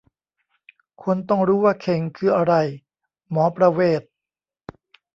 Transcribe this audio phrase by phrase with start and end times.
[1.03, 2.53] "คนต้องรู้ว่าเข่งคืออะไร:
[3.29, 4.01] หมอประเวศ"